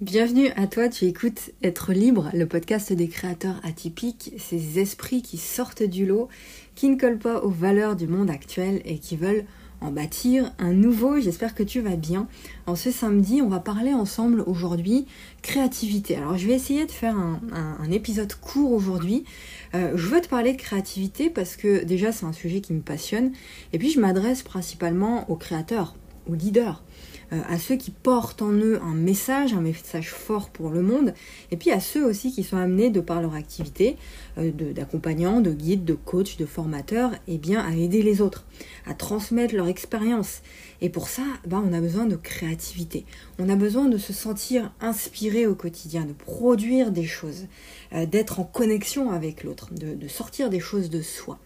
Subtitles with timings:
[0.00, 5.38] Bienvenue à toi, tu écoutes Être libre, le podcast des créateurs atypiques, ces esprits qui
[5.38, 6.28] sortent du lot,
[6.76, 9.44] qui ne collent pas aux valeurs du monde actuel et qui veulent
[9.80, 11.18] en bâtir un nouveau.
[11.18, 12.28] J'espère que tu vas bien.
[12.66, 15.08] En ce samedi, on va parler ensemble aujourd'hui
[15.42, 16.14] créativité.
[16.14, 19.24] Alors je vais essayer de faire un, épisode court aujourd'hui.
[19.74, 22.82] Euh, je veux te parler de créativité parce que déjà c'est un sujet qui me
[22.82, 23.32] passionne.
[23.72, 25.96] Et puis je m'adresse principalement aux créateurs,
[26.28, 26.82] aux leaders.
[27.32, 31.12] Euh, à ceux qui portent en eux un message, un message fort pour le monde,
[31.50, 33.96] et puis à ceux aussi qui sont amenés de par leur activité
[34.38, 38.46] euh, d'accompagnants, de, guides, de coachs, de formateurs, et eh bien à aider les autres,
[38.86, 40.40] à transmettre leur expérience.
[40.80, 43.04] Et pour ça, ben, on a besoin de créativité.
[43.38, 47.46] On a besoin de se sentir inspiré au quotidien, de produire des choses,
[47.92, 51.38] euh, d'être en connexion avec l'autre, de, sortir des choses de soi.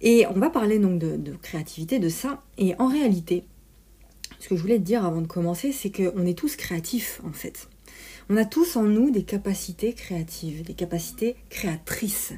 [0.00, 2.42] Et on va parler donc de, de créativité, de ça.
[2.56, 3.44] Et en réalité,
[4.38, 7.32] ce que je voulais te dire avant de commencer, c'est qu'on est tous créatifs en
[7.32, 7.68] fait.
[8.30, 12.34] On a tous en nous des capacités créatives, des capacités créatrices.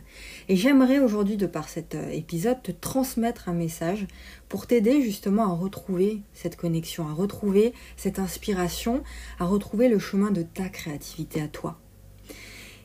[0.48, 4.06] Et j'aimerais aujourd'hui, de par cet euh, épisode, te transmettre un message
[4.48, 9.02] pour t'aider justement à retrouver cette connexion, à retrouver cette inspiration,
[9.40, 11.80] à retrouver le chemin de ta créativité à toi.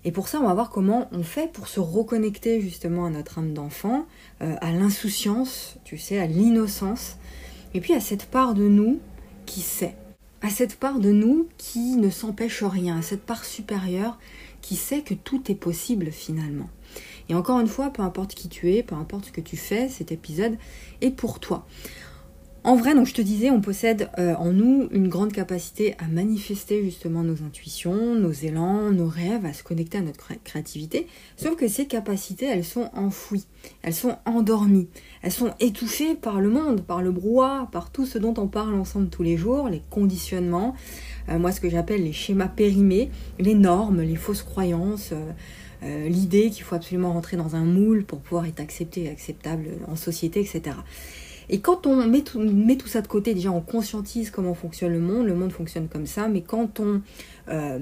[0.03, 3.37] Et pour ça, on va voir comment on fait pour se reconnecter justement à notre
[3.37, 4.07] âme d'enfant,
[4.41, 7.17] euh, à l'insouciance, tu sais, à l'innocence,
[7.75, 9.01] et puis à cette part de nous
[9.45, 9.97] qui sait,
[10.41, 14.17] à cette part de nous qui ne s'empêche rien, à cette part supérieure
[14.61, 16.69] qui sait que tout est possible finalement.
[17.27, 19.89] Et encore une fois, peu importe qui tu es, peu importe ce que tu fais,
[19.89, 20.57] cet épisode
[21.01, 21.67] est pour toi.
[22.65, 26.07] En vrai, donc je te disais, on possède euh, en nous une grande capacité à
[26.07, 31.05] manifester justement nos intuitions, nos élans, nos rêves, à se connecter à notre créativité.
[31.37, 33.45] Sauf que ces capacités, elles sont enfouies,
[33.83, 34.87] elles sont endormies,
[35.21, 38.73] elles sont étouffées par le monde, par le brouhaha, par tout ce dont on parle
[38.73, 40.73] ensemble tous les jours, les conditionnements,
[41.29, 45.13] euh, moi ce que j'appelle les schémas périmés, les normes, les fausses croyances.
[45.83, 49.67] Euh, l'idée qu'il faut absolument rentrer dans un moule pour pouvoir être accepté et acceptable
[49.87, 50.77] en société, etc.
[51.49, 55.27] Et quand on met tout, ça de côté, déjà on conscientise comment fonctionne le monde,
[55.27, 57.01] le monde fonctionne comme ça, mais quand on
[57.49, 57.79] euh,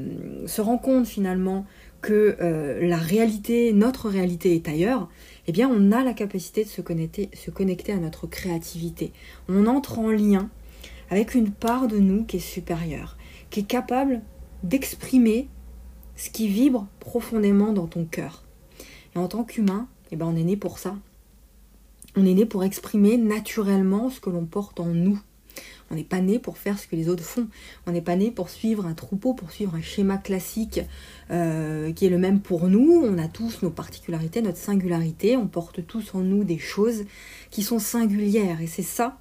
[0.48, 1.66] se rend compte finalement
[2.02, 5.10] que euh, la réalité, notre réalité est ailleurs,
[5.48, 9.14] eh bien on a la capacité de se connecter, se connecter à notre créativité.
[9.48, 10.50] On entre en lien
[11.10, 13.18] avec une part de nous qui est supérieure,
[13.50, 14.22] qui est capable
[14.64, 15.48] d'exprimer
[16.16, 18.44] ce qui vibre profondément dans ton cœur.
[19.16, 20.96] Et en tant qu'humain, eh ben on est né pour ça.
[22.16, 25.20] On est né pour exprimer naturellement ce que l'on porte en nous.
[25.92, 27.48] On n'est pas né pour faire ce que les autres font.
[27.86, 30.82] On n'est pas né pour suivre un troupeau, pour suivre un schéma classique
[31.32, 33.04] euh, qui est le même pour nous.
[33.04, 35.38] On a tous nos particularités, notre singularité.
[35.38, 37.06] On porte tous en nous des choses
[37.52, 38.62] qui sont singulières.
[38.62, 39.20] Et c'est ça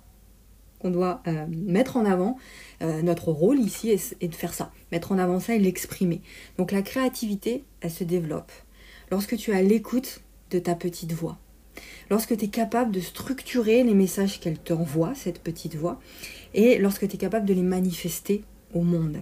[0.79, 2.37] qu'on doit euh, mettre en avant.
[2.83, 4.71] Euh, notre rôle ici est de faire ça.
[4.91, 6.23] Mettre en avant ça et l'exprimer.
[6.59, 8.53] Donc la créativité, elle se développe
[9.11, 11.39] lorsque tu as l'écoute de ta petite voix
[12.11, 16.01] lorsque tu es capable de structurer les messages qu'elle t'envoie, cette petite voix,
[16.55, 18.45] et lorsque tu es capable de les manifester
[18.75, 19.19] au monde.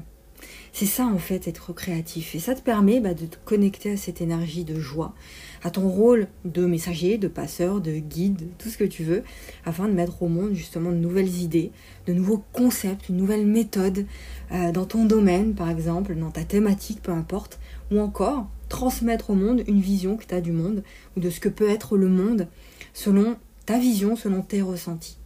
[0.73, 2.35] C'est ça en fait être créatif.
[2.35, 5.15] Et ça te permet bah, de te connecter à cette énergie de joie,
[5.63, 9.23] à ton rôle de messager, de passeur, de guide, tout ce que tu veux,
[9.65, 11.73] afin de mettre au monde justement de nouvelles idées,
[12.07, 14.07] de nouveaux concepts, une nouvelle méthode
[14.53, 17.59] euh, dans ton domaine par exemple, dans ta thématique, peu importe,
[17.91, 20.83] ou encore transmettre au monde une vision que tu as du monde
[21.17, 22.49] ou de ce que peut être le monde
[22.95, 23.37] selon
[23.67, 25.19] ta vision, selon tes ressentis.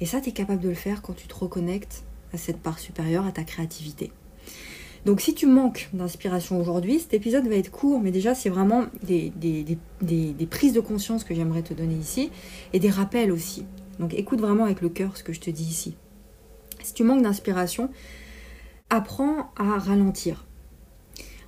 [0.00, 2.78] Et ça, tu es capable de le faire quand tu te reconnectes à cette part
[2.78, 4.12] supérieure, à ta créativité.
[5.04, 8.84] Donc si tu manques d'inspiration aujourd'hui, cet épisode va être court, mais déjà c'est vraiment
[9.02, 12.30] des, des, prises de conscience que j'aimerais te donner ici,
[12.72, 13.66] et des rappels aussi.
[13.98, 15.96] Donc écoute vraiment avec le cœur ce que je te dis ici.
[16.82, 17.90] Si tu manques d'inspiration,
[18.90, 20.46] apprends à ralentir.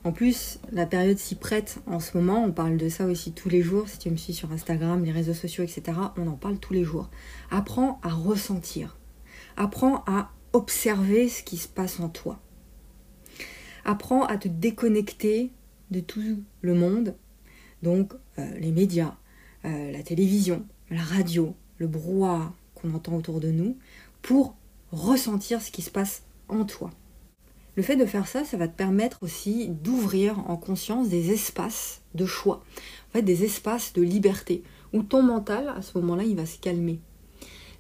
[0.05, 3.49] En plus, la période s'y prête en ce moment, on parle de ça aussi tous
[3.49, 6.59] les jours, si tu me suis sur Instagram, les réseaux sociaux, etc., on en parle
[6.59, 7.09] tous les jours.
[7.51, 8.99] Apprends à ressentir.
[9.57, 12.39] Apprends à observer ce qui se passe en toi.
[13.87, 15.51] Apprends à te déconnecter
[15.91, 16.23] de tout
[16.61, 17.15] le monde,
[17.83, 19.15] donc euh, les médias,
[19.65, 23.79] euh, la télévision, la radio, le brouhaha qu'on entend autour de nous,
[24.21, 24.55] pour
[24.93, 26.91] ressentir ce qui se passe en toi.
[27.77, 32.03] Le fait de faire ça, ça va te permettre aussi d'ouvrir en conscience des espaces
[32.15, 32.63] de choix,
[33.09, 34.63] en fait des espaces de liberté,
[34.93, 37.01] où ton mental, à ce moment-là, il va se calmer.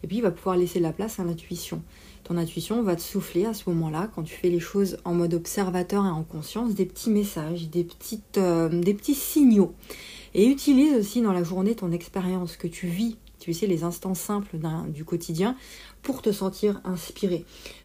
[0.02, 1.82] Et puis il va pouvoir laisser la place à l'intuition.
[2.24, 5.34] Ton intuition va te souffler à ce moment-là, quand tu fais les choses en mode
[5.34, 9.74] observateur et en conscience, des petits messages, des, petites, euh, des petits signaux.
[10.34, 14.56] Et utilise aussi dans la journée ton expérience que tu vis les instants simples
[14.88, 15.56] du quotidien
[16.04, 17.44] pour te sentir inspiré.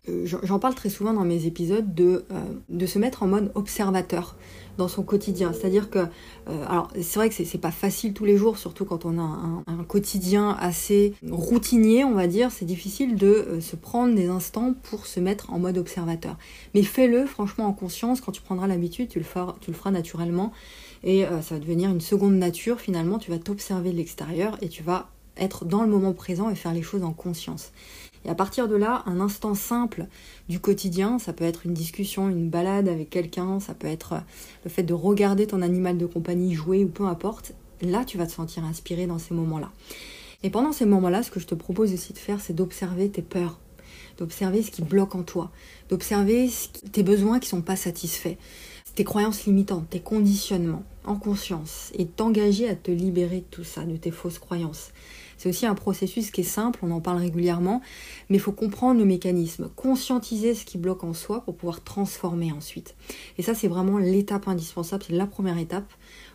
[0.09, 3.51] Euh, j'en parle très souvent dans mes épisodes de, euh, de se mettre en mode
[3.56, 4.35] observateur
[4.77, 5.53] dans son quotidien.
[5.53, 6.00] C'est-à-dire que,
[6.50, 6.65] euh,
[6.95, 10.56] c'est vrai que c'est pas facile tous les jours, surtout quand on a un, quotidien
[10.59, 15.51] assez routinier, on va dire, c'est difficile de se prendre des instants pour se mettre
[15.51, 16.38] en mode observateur.
[16.75, 19.19] Mais fais-le franchement en conscience, quand tu prendras l'habitude, tu,
[19.61, 20.51] tu le feras naturellement
[21.03, 24.83] et ça va devenir une seconde nature finalement, tu vas t'observer de l'extérieur et tu
[24.83, 25.09] vas
[25.39, 27.71] être dans le moment présent et faire les choses en conscience.
[28.25, 30.07] Et à partir de là, un instant simple
[30.50, 34.15] du quotidien, ça peut être une discussion, une balade avec quelqu'un, ça peut être
[34.65, 38.27] le fait de regarder ton animal de compagnie jouer ou peu importe, là tu vas
[38.27, 39.71] te sentir inspiré dans ces moments-là.
[40.44, 43.21] Et pendant ces moments-là, ce que je te propose aussi de faire, c'est d'observer tes
[43.21, 43.59] peurs,
[44.18, 45.51] d'observer ce qui bloque en toi,
[45.89, 46.50] d'observer
[46.92, 48.35] tes besoins qui ne sont pas satisfaits,
[48.95, 53.83] tes croyances limitantes, tes conditionnements en conscience et t'engager à te libérer de tout ça,
[53.83, 54.92] de tes fausses croyances.
[55.39, 57.81] C'est aussi un processus qui est simple, on en parle régulièrement,
[58.30, 62.51] mais il faut comprendre le mécanisme, conscientiser ce qui bloque en soi pour pouvoir transformer
[62.51, 62.94] ensuite.
[63.38, 65.89] Et ça, c'est vraiment l'étape indispensable, c'est la première étape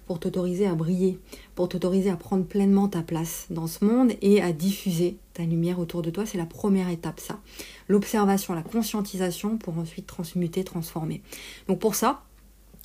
[0.06, 1.18] pour t'autoriser à briller,
[1.54, 5.78] pour t'autoriser à prendre pleinement ta place dans ce monde et à diffuser ta lumière
[5.78, 6.24] autour de toi.
[6.24, 7.40] C'est la première étape, ça.
[7.88, 11.20] L'observation, la conscientisation pour ensuite transmuter, transformer.
[11.68, 12.22] Donc pour ça,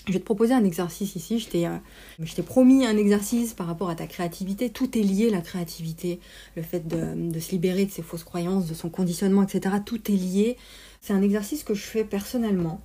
[0.10, 1.48] je vais te proposer un exercice ici.
[1.56, 1.78] Euh,
[2.20, 4.70] je t'ai, promis un exercice par rapport à ta créativité.
[4.70, 6.20] Tout est lié, la créativité,
[6.56, 9.76] le fait de, se libérer de ses fausses croyances, de son conditionnement, etc.
[9.86, 10.58] Tout est lié.
[11.02, 12.82] C'est un exercice que je fais personnellement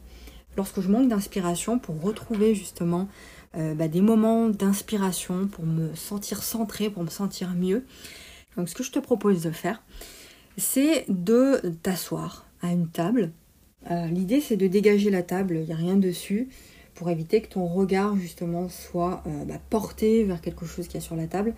[0.57, 3.09] lorsque je manque d'inspiration pour retrouver justement
[3.57, 7.85] euh, bah, des moments d'inspiration, pour me sentir centré, pour me sentir mieux.
[8.57, 9.83] Donc ce que je te propose de faire,
[10.59, 13.33] c'est de t'asseoir à une table.
[13.91, 16.49] Euh, l'idée c'est de dégager la table, il n'y a rien dessus
[16.95, 21.03] pour éviter que ton regard justement soit euh, bah, porté vers quelque chose qu'il y
[21.03, 21.55] a sur la table.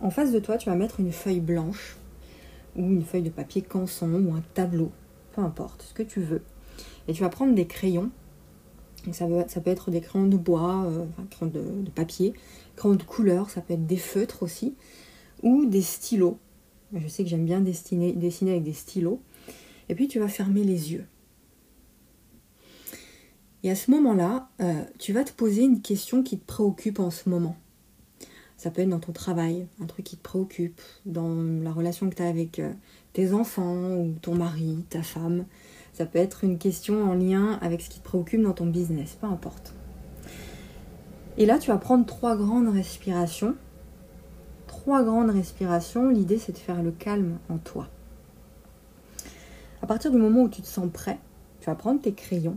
[0.00, 1.96] En face de toi, tu vas mettre une feuille blanche
[2.76, 4.90] ou une feuille de papier canson ou un tableau,
[5.32, 6.42] peu importe, ce que tu veux.
[7.06, 8.10] Et tu vas prendre des crayons.
[9.12, 12.32] ça, peut, être des crayons de bois, euh, crayons de, de, papier,
[12.76, 14.74] crayons de couleur, ça peut être des feutres aussi,
[15.42, 16.38] ou des stylos.
[16.94, 18.14] Je sais que j'aime bien dessiner
[18.50, 19.20] avec des stylos.
[19.88, 21.06] Et puis tu vas fermer les yeux.
[23.64, 27.10] Et à ce moment-là, euh, tu vas te poser une question qui te préoccupe en
[27.10, 27.56] ce moment.
[28.56, 32.16] Ça peut être dans ton travail, un truc qui te préoccupe, dans la relation que
[32.16, 32.72] tu as avec euh,
[33.12, 35.44] tes enfants ou ton mari, ta femme.
[35.92, 39.16] Ça peut être une question en lien avec ce qui te préoccupe dans ton business,
[39.20, 39.74] peu importe.
[41.38, 43.54] Et là, tu vas prendre trois grandes respirations.
[44.66, 46.08] Trois grandes respirations.
[46.08, 47.88] L'idée, c'est de faire le calme en toi.
[49.82, 51.18] À partir du moment où tu te sens prêt,
[51.60, 52.56] tu vas prendre tes crayons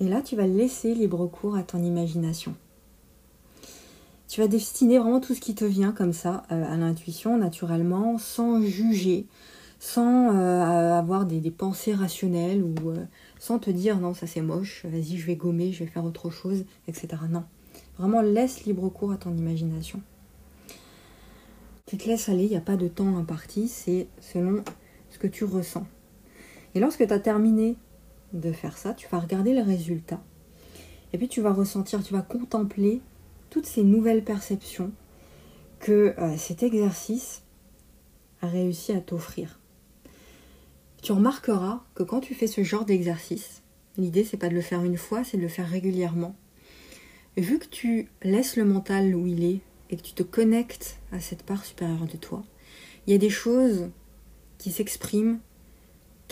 [0.00, 2.54] et là, tu vas laisser libre cours à ton imagination.
[4.28, 8.18] Tu vas destiner vraiment tout ce qui te vient comme ça euh, à l'intuition, naturellement,
[8.18, 9.26] sans juger,
[9.78, 13.04] sans euh, avoir des, pensées rationnelles ou euh,
[13.38, 16.30] sans te dire non, ça c'est moche, vas-y, je vais gommer, je vais faire autre
[16.30, 17.08] chose, etc.
[17.30, 17.44] Non.
[17.98, 20.00] Vraiment, laisse libre cours à ton imagination.
[21.86, 24.64] Tu te laisses aller, il n'y a pas de temps imparti, c'est selon
[25.10, 25.86] ce que tu ressens.
[26.74, 27.76] Et lorsque tu as terminé
[28.34, 30.22] de faire ça, tu vas regarder le résultat.
[31.12, 33.00] Et puis tu vas ressentir, tu vas contempler
[33.50, 34.92] toutes ces nouvelles perceptions
[35.78, 37.42] que euh, cet exercice
[38.42, 39.60] a réussi à t'offrir.
[41.02, 43.62] Tu remarqueras que quand tu fais ce genre d'exercice,
[43.96, 46.34] l'idée c'est pas de le faire une fois, c'est de le faire régulièrement.
[47.36, 49.60] Vu que tu laisses le mental où il est
[49.90, 52.42] et que tu te connectes à cette part supérieure de toi,
[53.06, 53.90] il y a des choses
[54.58, 55.38] qui s'expriment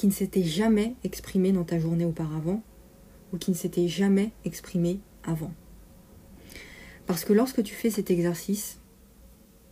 [0.03, 2.61] qui ne s'était jamais exprimé dans ta journée auparavant
[3.33, 5.53] ou qui ne s'était jamais exprimé avant.
[7.07, 8.81] Parce que lorsque tu fais cet exercice,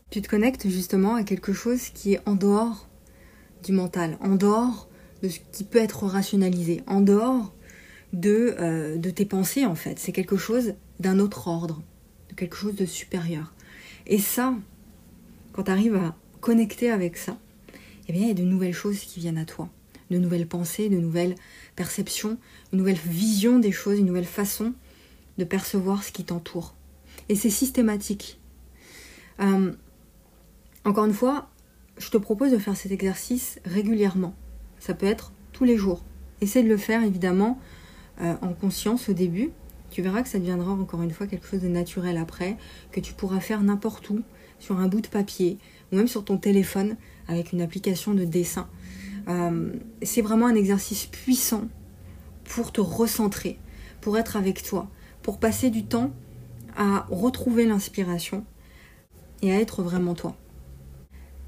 [0.09, 2.89] tu te connectes justement à quelque chose qui est en dehors
[3.65, 4.89] du mental, en dehors
[5.21, 7.53] de ce qui peut être rationalisé, en dehors
[8.13, 9.99] de, euh, tes pensées en fait.
[9.99, 11.83] C'est quelque chose d'un autre ordre,
[12.29, 13.53] de quelque chose de supérieur.
[14.07, 14.55] Et ça,
[15.55, 17.37] quand tu arrives à connecter avec ça,
[18.07, 19.69] eh il y a de nouvelles choses qui viennent à toi
[20.11, 21.35] de nouvelles pensées, de nouvelles
[21.77, 22.39] perceptions,
[22.73, 24.75] une nouvelle vision des choses, une nouvelle façon
[25.39, 26.75] de percevoir ce qui t'entoure.
[27.29, 28.41] Et c'est systématique.
[29.41, 29.73] Euh,
[30.85, 31.51] encore une fois,
[31.99, 34.35] je te propose de faire cet exercice régulièrement.
[34.79, 36.03] Ça peut être tous les jours.
[36.41, 37.59] Essaie de le faire évidemment
[38.21, 39.51] euh, en conscience au début.
[39.91, 42.57] Tu verras que ça deviendra encore une fois quelque chose de naturel après,
[42.93, 44.21] que tu pourras faire n'importe où,
[44.59, 45.59] sur un bout de papier,
[45.93, 46.97] ou même sur ton téléphone
[47.29, 48.69] avec une application de dessin.
[49.31, 49.73] Euh,
[50.03, 51.69] c'est vraiment un exercice puissant
[52.45, 53.59] pour te recentrer,
[54.01, 54.89] pour être avec toi,
[55.23, 56.11] pour passer du temps
[56.77, 58.45] à retrouver l'inspiration
[59.43, 60.37] et à être vraiment toi.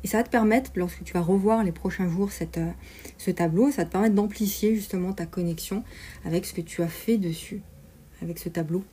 [0.04, 2.70] Et ça va te permettre, lorsque tu vas revoir les prochains jours cette, euh,
[3.18, 5.84] ce tableau, ça va te permettre d'amplifier justement ta connexion
[6.24, 7.62] avec ce que tu as fait dessus,
[8.20, 8.84] avec ce tableau.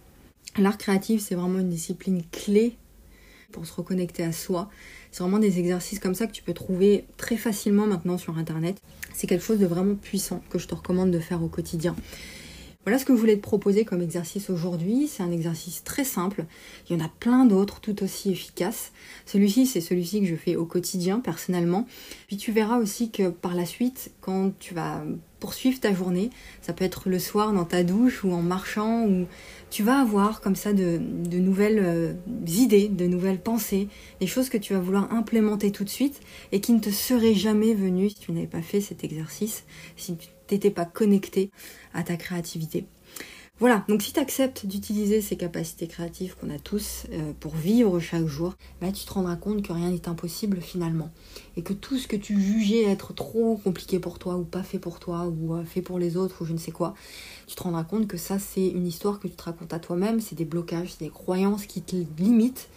[0.58, 2.78] L'art créatif, c'est vraiment une discipline clé
[3.52, 4.70] pour se reconnecter à soi.
[5.12, 8.78] C'est vraiment des exercices comme ça que tu peux trouver très facilement maintenant sur Internet.
[9.14, 11.96] C'est quelque chose de vraiment puissant que je te recommande de faire au quotidien.
[12.90, 15.08] Voilà ce que je voulais te proposer comme exercice aujourd'hui.
[15.08, 16.46] C'est un exercice très simple.
[16.90, 18.94] Il y en a plein d'autres tout aussi efficaces.
[19.28, 21.86] Celui-ci, c'est celui-ci que je fais au quotidien personnellement.
[22.26, 25.04] Puis tu verras aussi que par la suite, quand tu vas
[25.40, 26.32] poursuivre ta journée,
[26.64, 29.28] ça peut être le soir dans ta douche ou en marchant, ou
[29.70, 30.98] tu vas avoir comme ça de,
[31.32, 32.14] nouvelles euh,
[32.48, 33.88] idées, de nouvelles pensées,
[34.20, 37.36] des choses que tu vas vouloir implémenter tout de suite et qui ne te seraient
[37.36, 39.64] jamais venues si tu n'avais pas fait cet exercice,
[40.50, 41.52] t'étais pas connecté
[41.94, 42.86] à ta créativité.
[43.60, 48.00] Voilà, donc si tu acceptes d'utiliser ces capacités créatives qu'on a tous euh, pour vivre
[48.00, 51.12] chaque jour, bah, tu te rendras compte que rien n'est impossible finalement.
[51.58, 54.80] Et que tout ce que tu jugeais être trop compliqué pour toi, ou pas fait
[54.80, 56.94] pour toi, ou euh, fait pour les autres, ou je ne sais quoi,
[57.48, 60.22] tu te rendras compte que ça c'est une histoire que tu te racontes à toi-même,
[60.22, 62.70] c'est des blocages, c'est des croyances qui te limitent,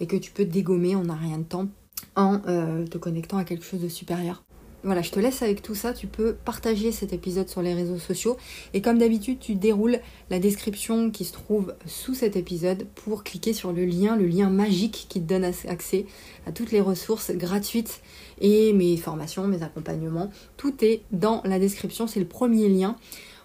[0.00, 1.68] et que tu peux dégommer en un rien de temps
[2.16, 4.42] en euh, te connectant à quelque chose de supérieur.
[4.84, 5.92] Voilà, je te laisse avec tout ça.
[5.92, 8.36] Tu peux partager cet épisode sur les réseaux sociaux.
[8.74, 13.52] Et comme d'habitude, tu déroules la description qui se trouve sous cet épisode pour cliquer
[13.52, 16.06] sur le lien, le lien magique qui te donne accès
[16.46, 18.00] à toutes les ressources gratuites
[18.40, 20.30] et mes formations, mes accompagnements.
[20.56, 22.08] Tout est dans la description.
[22.08, 22.96] C'est le premier lien.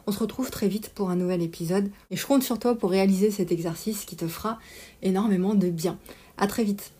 [0.07, 1.91] On se retrouve très vite pour un nouvel épisode.
[2.09, 4.57] Et je compte sur toi pour réaliser cet exercice qui te fera
[5.03, 5.99] énormément de bien.
[6.37, 6.93] À très vite.